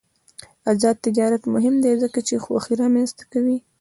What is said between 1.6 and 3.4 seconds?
دی ځکه چې خوښي رامنځته